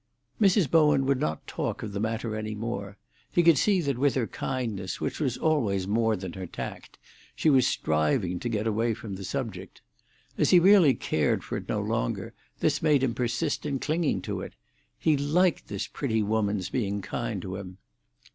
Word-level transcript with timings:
Mrs. 0.41 0.67
Bowen 0.67 1.05
would 1.05 1.19
not 1.19 1.45
talk 1.45 1.83
of 1.83 1.91
the 1.91 1.99
matter 1.99 2.35
any 2.35 2.55
more; 2.55 2.97
he 3.29 3.43
could 3.43 3.59
see 3.59 3.81
that 3.81 3.99
with 3.99 4.15
her 4.15 4.25
kindness, 4.25 4.99
which 4.99 5.19
was 5.19 5.37
always 5.37 5.87
more 5.87 6.15
than 6.15 6.33
her 6.33 6.47
tact, 6.47 6.97
she 7.35 7.51
was 7.51 7.67
striving 7.67 8.39
to 8.39 8.49
get 8.49 8.65
away 8.65 8.95
from 8.95 9.13
the 9.13 9.23
subject. 9.23 9.83
As 10.39 10.49
he 10.49 10.57
really 10.59 10.95
cared 10.95 11.43
for 11.43 11.57
it 11.57 11.69
no 11.69 11.79
longer, 11.79 12.33
this 12.61 12.81
made 12.81 13.03
him 13.03 13.13
persist 13.13 13.63
in 13.63 13.77
clinging 13.77 14.23
to 14.23 14.41
it; 14.41 14.53
he 14.97 15.15
liked 15.15 15.67
this 15.67 15.85
pretty 15.85 16.23
woman's 16.23 16.69
being 16.71 17.03
kind 17.03 17.39
to 17.43 17.57
him. 17.57 17.77